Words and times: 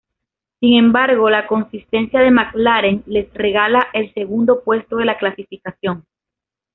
Sin 0.59 0.79
embargo, 0.79 1.29
la 1.29 1.45
consistencia 1.45 2.21
de 2.21 2.31
McLaren 2.31 3.03
les 3.05 3.31
relega 3.35 3.65
al 3.93 4.11
segundo 4.15 4.63
puesto 4.63 4.95
de 4.97 5.05
la 5.05 5.19
clasificación. 5.19 6.07